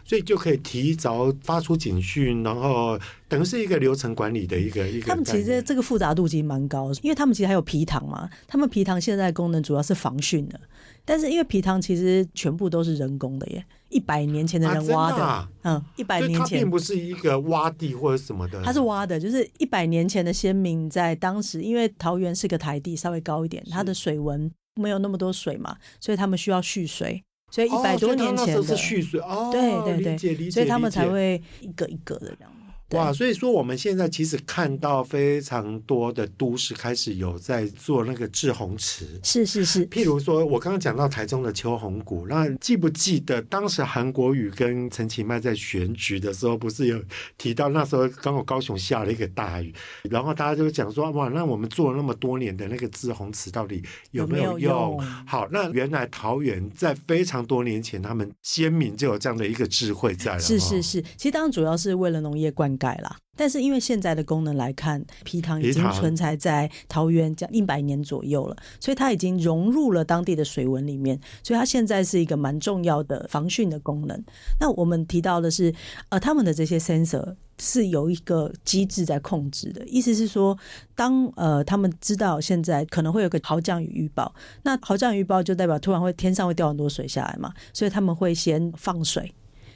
[0.04, 5.08] 所以就可以提早发出警讯，然后等于是一个流程管理的一个一个。
[5.08, 10.60] 他们其实这个复杂度其实蛮高，因为他们其实还有皮塘嘛，他们皮塘现在的功能主要是防汛的。
[11.06, 16.40] 但是因为皮塘其实全部都是人工的耶，一百年前的人挖的，啊的啊、嗯，一百年前。
[16.40, 32.52] 它并不是一个洼地或者什么的，它是挖的，就是一百年前的先民在当时，因为桃园是个台地，稍微高一点，它的水文没有那么多水嘛，所以他们需要蓄水，所以一百多年前的、哦、是蓄水，哦，对对对，所以他们才会一个一个的这样。
[32.94, 39.86] 哇，所以说我们现在其实看到非常多的都市开始有在做那个滞洪池，是是是。
[39.88, 47.02] 譬如说，我刚刚讲到台中的秋红谷，那记不记得当时韩国瑜跟陈其迈在选举的时候，不是有
[47.38, 54.60] 提到那时候刚好高雄下了一个大雨，然后大家就讲说，哇，那我们做了那么多年的那个滞洪池到底有没有用？
[54.60, 55.02] 有没有用？
[55.26, 60.40] 好，那原来桃园在非常多年前，他们先民就有这样的一个智慧在了。
[60.40, 74.22] 是是是，其实当然主要是为了农业灌改啦，但是因为现在的功能来看，陂塘已经存在在桃园将一百年左右了，所以它已经融入了当地的水文里面，所以它现在是一个蛮重要的防汛的功能。
[74.60, 75.74] 那我们提到的是，
[76.10, 80.58] 呃，他们的这些 sensor 是有一个机制在控制的，意思是说，
[80.94, 89.34] 当呃他们知道现在可能会有个豪降雨预报，那豪降雨预报就代表突然会天上会掉很多水下来嘛，所以他们会先放水。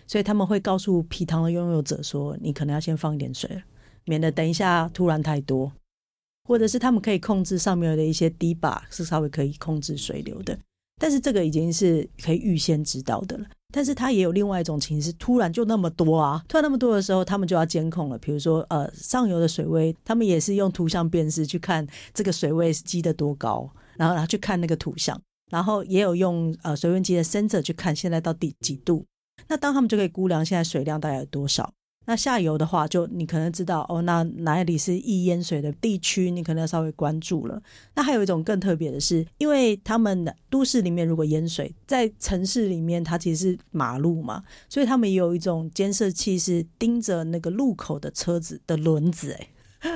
[0.07, 3.61] 所以他们会告诉皮塘的拥有者说：“你可能要先放一点水，
[4.05, 5.71] 免得等一下突然太多。”
[6.47, 10.57] 或者是他们可以控制上面的一些堤坝，是稍微可以控制水流的。
[10.99, 13.45] 但是这个已经是可以预先知道的了。
[13.73, 16.41] 但是它也有另外一种情形，突然就那么多啊！
[16.47, 18.17] 突然那么多的时候，他们就要监控了。
[18.17, 29.05] 比如说，呃，上游的水位，他们也是用图像辨识去看这个水位是积得多高，然后然后去看那个图像，然后也有用呃水温计的 sensor 去看现在到底几度。
[29.47, 31.73] 那当他们就可以估量现在水量大概有多少，
[32.05, 37.61] 那下游的话，就你可能知道哦，那哪里是易淹水的地区，你可能要稍微关注了。
[37.95, 49.47] 那还有一种更特别的是，因为他们都市里面如果淹水，在城市里面它其实是马路嘛，所以他们也有一种监视器是盯着那个路口的车子的轮子，哎。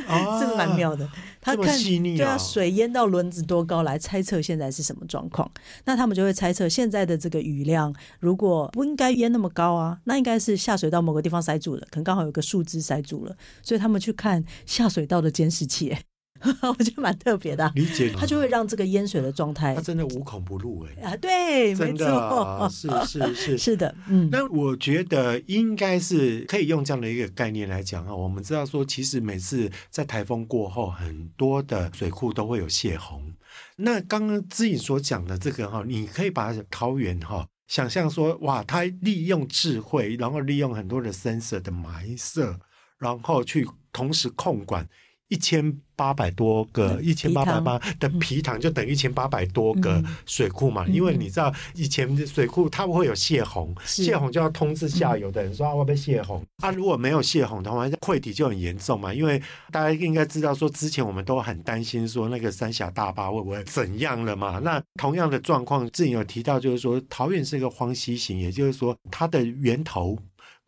[0.08, 1.08] 啊， 这个蛮妙的。
[1.42, 1.78] 他看，
[2.16, 5.50] 对啊，水淹到轮子多高来猜测现在是什么状况。
[5.86, 15.98] 那他们就会猜测现在的这个雨量，如果不应该淹那么高啊，那应该是下水道某个地方塞住了，可能刚好有个树枝塞住了，所以他们去看下水道的监视器。
[16.62, 18.14] 我觉得蛮特别的，理解。
[18.18, 21.12] 它就会让这个淹水的状态，它真的无孔不入哎。
[21.12, 24.30] 啊，对，没错，是是是 是的，嗯。
[24.32, 28.16] 那我觉得应该是可以用这样的一个概念来讲啊。
[28.16, 33.32] 我们知道说，其实每次在台风过后，很多的水库都会有泄洪。
[33.76, 42.58] 那刚刚知颖所讲的这个哈，你可以把桃园哈想象说，哇，他利用智慧，然后利用很多的 sensor 的埋设，
[42.98, 44.88] 然后去同时控管。
[45.32, 56.44] 一千八百多个，一千八百八的皮塘就等于一千八百多个水库嘛，嗯、因为你知道以前水库它会有泄洪，泄洪就要通知下游的人说啊，会不会泄洪？
[56.62, 59.14] 啊，如果没有泄洪的话，溃堤就很严重嘛。
[59.14, 59.42] 因为
[59.72, 64.60] 大家应该知道说，之前我们都很担心说那个三峡大坝会不会怎样了嘛。
[64.60, 70.18] 那同样的状况，之前有提到就是说，桃园是一个荒溪型，也就是说它的源头。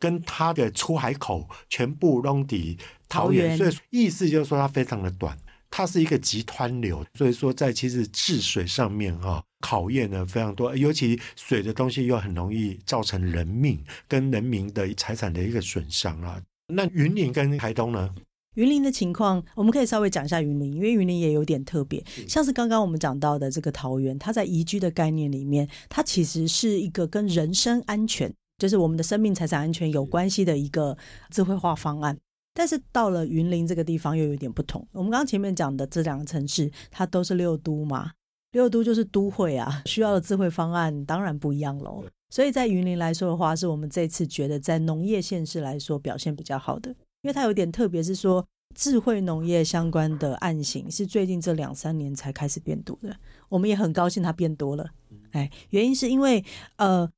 [0.04, 2.76] 跟它的出海口全部弄抵
[3.08, 5.34] 桃园，所以意思就是说它非常的短，
[5.70, 16.38] 它是一个急湍流，所以说在其实治水上面哈考验呢非常多，尤其水的东西又很容易造成人命跟人民的财产的一个损伤啊。
[16.68, 18.14] 那云林跟台东呢？
[18.56, 28.32] 云林的情况我们可以稍微讲一下云林，因为云林也有点特别，像是刚刚我们讲到的这个桃园，它在宜居的概念里面，它其实是一个跟人身安全。
[28.56, 30.96] 就是我们的生命财产安全有关系的一个
[31.30, 32.16] 智慧化方案，
[32.54, 34.86] 但是到了云林这个地方又有点不同。
[34.92, 38.12] 我们刚刚前面讲的这两个城市，它都是六都嘛，
[38.52, 42.04] 六都就是都会啊，需要的智慧方案当然不一样喽。
[42.30, 46.90] 所以在云林来说的话，是我们这次觉得在农业县市来说表现比较好的，
[47.22, 53.16] 因为它有点特别，是说智慧农业相关的案型是最近这两三年才开始变多的。
[53.48, 54.88] 我们也很高兴它变多了，
[55.32, 56.44] 哎，原因是因为
[56.76, 57.10] 呃。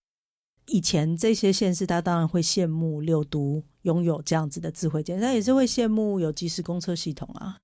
[0.66, 7.58] 以前这些县市，他当然会羡慕六都拥有这样子的智慧监，他也是会羡慕有即时公车系统啊，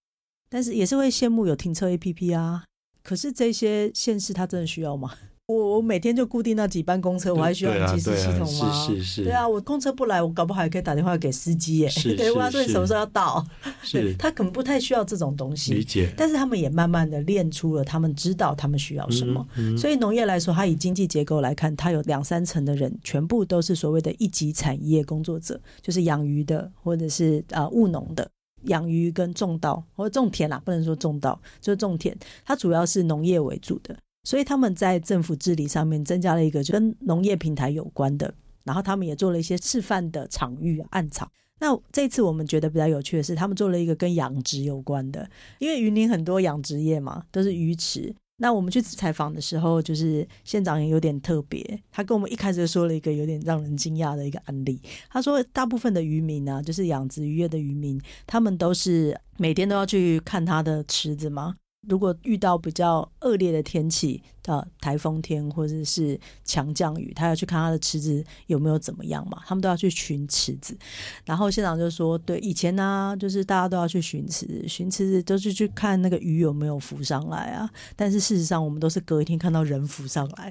[0.49, 2.65] 但是也是会羡慕有停车 APP 啊。
[3.03, 5.13] 可是这些县市，他真的需要吗？
[5.53, 8.87] 我我每天就固定那几班公车，我还需要即时系统吗？
[8.87, 9.25] 是是是。
[9.25, 11.89] 对啊，我公车不来，我搞不好还可以打电话给司机耶。
[11.89, 13.45] 是 对，我要说你什么时候要到？
[13.83, 14.15] 是。
[14.15, 15.75] 他可能不太需要这种东西。
[15.75, 16.13] 理解。
[16.17, 19.47] 但是他们也慢慢的练出了，他们知道他们需要什么。
[19.77, 28.29] 所以农业来说，它以经济结构来看，它有两三层的人全部都是所谓的一级产业工作者，就是养鱼的或者是啊务农的，
[28.65, 33.97] 养鱼跟种稻或者种田啦，不能说种稻，就是种田，它主要是农业为主的。
[34.25, 38.33] 所以他们在政府治理上面增加了一个就跟农业平台有关的，
[38.65, 41.31] 然后他们也做了一些示范的场域暗场。
[41.61, 45.29] 那这次我们觉得比较有趣的是，他们做了一个跟养殖有关的，
[45.61, 48.15] 因为云林很多养殖业嘛，都是鱼池。
[48.39, 54.81] 那我们去采访的时候，就是县长也有点特别，他跟我们一开始就说了一个有点让人惊讶的一个案例。
[55.09, 61.55] 他说，大部分的渔民呢、啊，就是养殖渔业的渔民，他们都是每天都要去看他的池子吗？
[61.89, 69.41] 如果遇到比较恶劣的天气，呃，台风天或者是强降雨，他要去看他的池子有没有怎么样嘛？
[69.47, 70.77] 他们都要去巡池子。
[71.25, 77.69] 然后县长就说：“对，以前呢、啊，就是大家都要去巡池子，巡池子都是去看那个鱼有没有浮上来啊。
[77.95, 80.51] 但是事实上，我们都是隔一天看到人浮上来。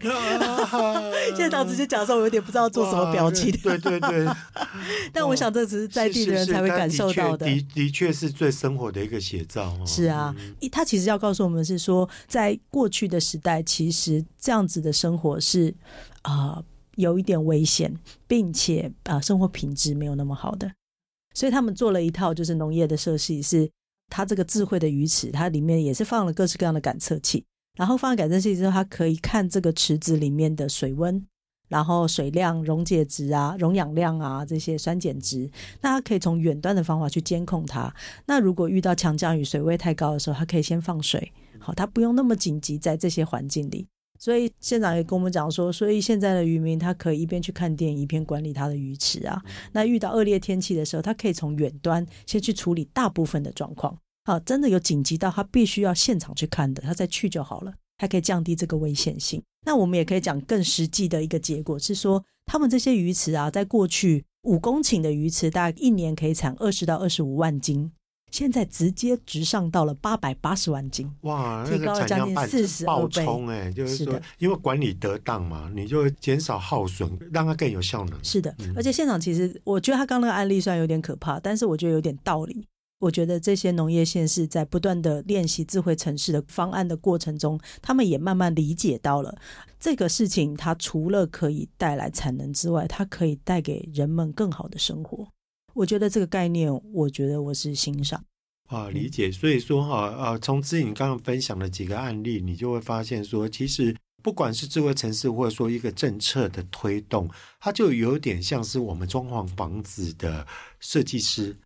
[1.35, 3.51] 县长直接讲说，我有点不知道做什么表情。
[3.61, 4.27] 对对对。
[5.11, 7.45] 但我想，这只是在地的人才会感受到的。
[7.45, 9.77] 是是是的的确是最生活的一个写照。
[9.85, 10.33] 是啊，
[10.71, 15.73] 他其实要告诉我们是说，在过去的时代，其实这样子的生活是
[16.23, 16.61] 啊、
[16.95, 17.95] 有一点危险，
[18.27, 20.69] 并且啊、生活品质没有那么好的，
[21.35, 23.69] 所以他们做了一套就是农业的设计，是
[24.09, 27.45] 它这个智慧的鱼池，它里面也是放了各式各样的感测器，
[27.77, 31.25] 然后放了感测器之后，它可以看这个池子里面的水温。
[31.71, 37.91] 然后水量、溶解值啊、溶氧量啊这些酸碱值，那它可以从远端的方法去监控它。
[38.25, 43.87] 那如果遇到强降雨、水位太高的时候，它可以先放水，好，它不用那么紧急在这些环境里。
[44.19, 49.41] 所以县长也跟我们讲说，所以现在的渔民他可以一边去看电影，一边管理他的鱼池啊。
[49.71, 53.97] 那遇到恶劣天气的时候，他可以从远端先去处理大部分的状况。
[54.25, 57.73] 好，真的有紧急到他必须要现场去看的，他再去就好了。
[57.97, 59.41] 还可以降低这个危险性。
[59.65, 67.91] 那我们也可以讲更实际的一个结果是说，他们这些鱼池啊，在过去五公顷的鱼池大概一年可以产二十到二十五万斤。
[68.31, 73.25] 现在直接直上到了八百八十万斤，哇，提高了将近四十二倍。
[73.25, 78.23] 爆冲哎，就是说，因为管理得当嘛，你就减少耗损，让它更有效能。
[78.23, 82.65] 是的，而且现场其实，我觉得他刚刚那个案例虽然有点可怕，但是我觉得有点道理。
[83.01, 89.35] 我觉得这些农业县市在不断的练习智慧城市的方案的过程中，他们也慢慢理解到了
[89.79, 95.27] 这个事情，它除了可以带来产能之外，它可以带给人们更好的生活。
[95.73, 98.23] 我觉得这个概念，我觉得我是欣赏
[98.67, 99.31] 啊，理解。
[99.31, 107.27] 所以说哈，呃，从姿莹刚刚分享的几个案例，你就会发现说，其实不管是智慧城市，或者说一个政策的推动，
[107.59, 110.45] 它就有点像是我们装潢房子的
[110.79, 111.57] 设计师。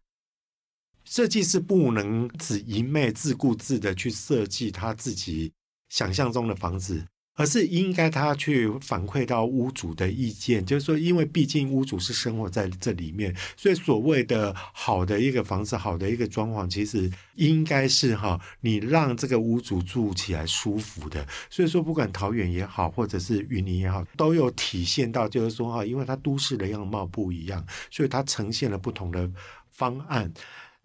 [1.05, 5.51] 设计师不能只一昧自顾自的去设计他自己
[5.89, 7.05] 想象中的房子。
[7.37, 21.27] 而是应该他去反馈到屋主的意见，就是说，因为毕竟屋主是生活在这里面，所以所谓的好的一个房子，好的一个装潢，其实应该是哈，你让这个屋主住起来舒服的。
[21.49, 29.29] 所以说，不管桃园也好，或者是云林也好，都有体现到，就是说哈，因为它都市的样貌不一样，所以它呈现了不同的
[29.71, 30.31] 方案。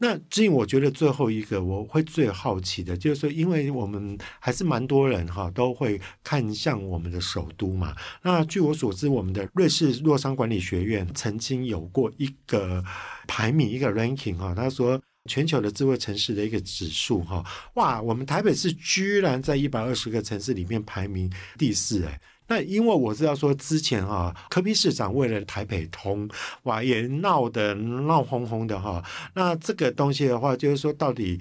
[0.02, 7.94] 那至于我觉得最后一个我会最好奇的，就是说，因为我们还是蛮多人哈，都会看向我们的首都嘛。
[8.22, 12.82] 那据我所知，我们的瑞士洛桑管理学院曾经有过一个
[13.28, 17.44] 排名，一个 ranking 哈，他说全球的智慧城市的一个指数哈，
[17.74, 22.18] 哇，我们台北市居然在一百二十个城市里面排名第四哎。
[22.50, 26.28] 那因为我知道说之前啊，柯比市长为了台北通，
[26.64, 29.02] 哇，也闹得闹哄哄的哈。
[29.32, 31.40] 那这个东西的话，就是说到底。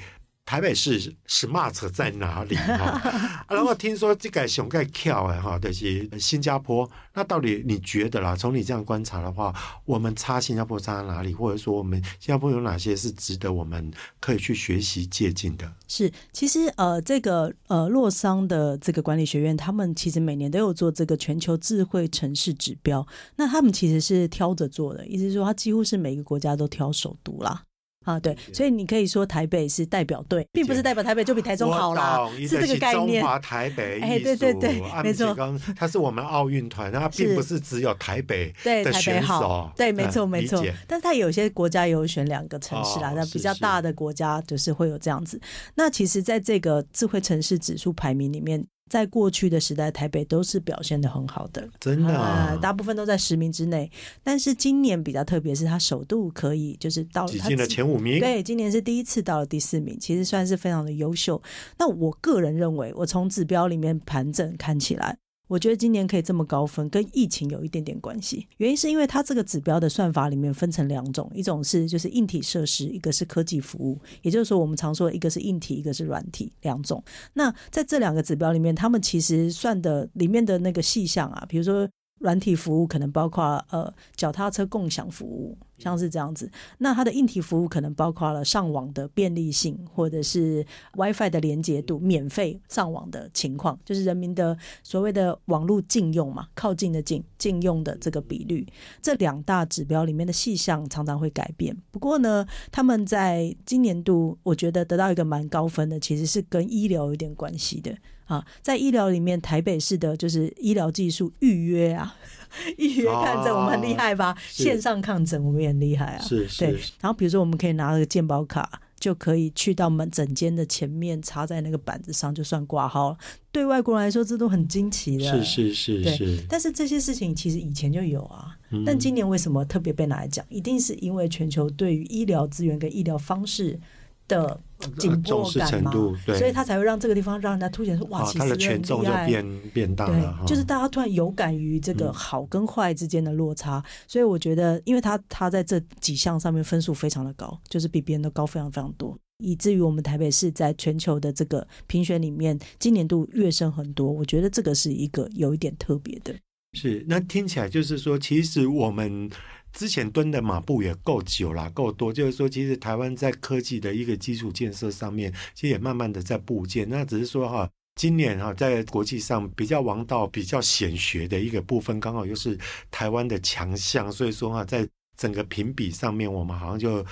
[0.50, 3.46] 台北市 smart 在哪里 哈？
[3.48, 6.90] 然后听说这个熊盖跳哎哈，就是新加坡。
[7.14, 8.36] 那到底你觉得啦？
[8.36, 9.54] 从你这样观察的话，
[9.86, 11.36] 我们差新加坡差在哪里？
[11.36, 15.72] 或者说我们新加坡有哪些是值得我们可以去学习借鉴的？
[15.88, 23.06] 是，其实呃，这个呃洛桑的这个管理学院，他们其实每年都有做这个全球智慧城市指标。
[23.36, 27.62] 那他们其实是挑着做的，意思是说，他几乎是每个国家都挑首都啦。
[28.10, 33.22] 啊，对，所以你可以说台北是代表队，并不是代表台北就比台中好啦，是这个概念。
[33.22, 35.36] 中华台北，哎，对对对，没错，
[35.76, 40.66] 他是我们奥运团，它并不是只有台北对台北好，对，没错没错。
[40.88, 45.40] 但是它有些国家有选两个城市啦，那比较大的国家就是会有这样子。
[45.76, 48.66] 那其实，在这个智慧城市指数排名里面。
[48.90, 53.90] 在过去的时代，台北都是表现的很好的，真的、啊呃，大部分都在十名之内。
[54.24, 58.20] 但是今年比较特别，是它首度可以就是到了挤进了前五名。
[58.20, 61.42] 对，今年是第一次到了第四名，其实算是非常的优秀。
[61.78, 65.18] 那我个人认为，我从指标里面盘整看起来。
[65.50, 68.48] 我觉得今年可以这么高分，跟疫情有一点点关系。
[68.58, 74.00] 原因是因为它这个指标的算法里面分成两种，一种是就是硬体设施，一个是科技服务。
[74.22, 77.04] 也就是说，我们常说一个是硬体，一个是软体，两种。
[77.34, 81.90] 那在这两个指标里面，他们其实算的里面的那个细项啊，比如说。
[82.20, 86.50] 软体服务可能包括呃脚踏车共享服务，像是这样子。
[86.78, 90.66] 那它的硬体服务可能包括了上网的便利性，或者是
[90.96, 98.68] WiFi 的连接度、免费上网的情况，就是人民的所谓的网络禁用嘛，靠近的禁禁用的这个比率。
[99.02, 101.76] 这两大指标里面的细项常常会改变。
[101.90, 107.96] 不过呢，他们在今年度我觉得得到一个蛮高分的，其实是跟医疗有点关系的。
[108.30, 112.16] 啊，在医疗里面，台北市的就是医疗技术预约啊，
[112.78, 114.38] 预约看诊我们很厉害吧？
[114.50, 116.22] 线上看诊我们也很厉害啊。
[116.22, 116.60] 是是。
[116.60, 116.72] 对，
[117.02, 123.18] 然后比如说我们可以拿个健保卡，就可以去到门诊间的前面，插在那个板子上，就算挂号了。
[123.52, 125.24] 对外国人来说，这都很惊奇的。
[125.24, 126.40] 是是是是。
[126.48, 128.56] 但是这些事情其实以前就有啊，
[128.86, 130.46] 但今年为什么特别被拿来讲？
[130.50, 133.80] 一定是因为全球对于医疗资源跟医疗方式
[134.28, 134.62] 的
[134.98, 135.92] 紧迫感嘛，
[136.26, 140.38] 所以他才会让这个地方让人家凸显说哇，其实权重就变变大了。
[140.40, 154.10] 对，就是大家突然有感于这个好跟坏之间的落差，所以我觉得，因为他他在这几项上面分数非常的高，就是比别人都高非常非常多，以至于我们台北市在全球的这个评选里面，今年度跃升很多。
[154.10, 156.34] 我觉得这个是一个有一点特别的。
[156.74, 159.30] 是，那听起来就是说，其实我们。
[159.72, 162.12] 之前蹲的马步也够久了，够多。
[162.12, 166.90] 就是说，其实台湾在科技的一个基础建设上面，其实也慢慢的在布建。
[166.90, 172.58] 那只是说哈，今年哈，在国际上比较王道、比较显学的一个部分，刚好又是
[172.90, 174.12] 台湾的强项。
[174.12, 177.06] 所以说哈，在整个评比上面，我们好像就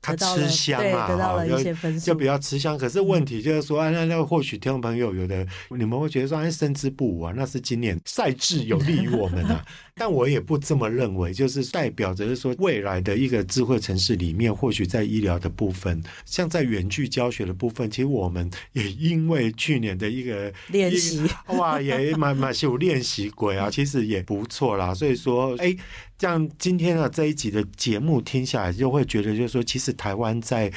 [0.00, 1.08] 他吃香啊，
[2.04, 2.76] 就比较吃香。
[2.76, 9.64] 可是问题就是说，啊，那那或许听众朋友有的你们会觉得说，哎，胜之不武啊，那是今年赛制有利于我们啊。
[9.94, 21.22] 但我也不这么认为，就是代表着是说，未来的一个智慧城市里面，或许在医疗的部分，像在远距教学的部分，其实我们也因为去年的一个练习，
[21.58, 24.94] 哇，也蛮蛮有练习鬼啊，其实也不错啦。
[24.94, 25.76] 所以说，哎，
[26.18, 30.72] 像今天的这一集的节目听下来，就会觉得就是说，其实台湾在。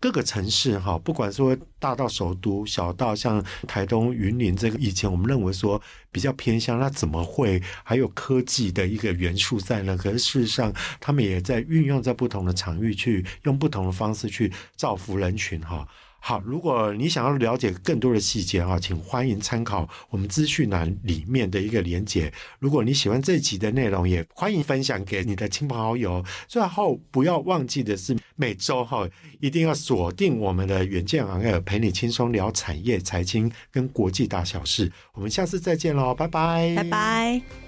[0.00, 5.80] 各个城市哈，不管说大到首都，小到像台东云林这个，以前我们认为说
[6.12, 9.96] 比较偏向，那怎么会还有科技的一个元素在呢？
[9.96, 15.86] 可是事实上，他们也在运用在不同的场域去用不同的方式去造福人群哈。
[16.20, 22.30] 好，如果你想要了解更多的细节啊，请欢迎参考我们资讯栏里面的一个连结。
[22.58, 26.22] 如果你喜欢这一集的内容，也欢迎分享给你的亲朋好友。
[26.46, 29.08] 最后，不要忘记的是，每周哈
[29.40, 34.92] 一定要锁定我们的远见 on air，陪你轻松聊产业、财经跟国际大小事。
[35.14, 37.67] 我们下次再见喽，拜拜，拜拜。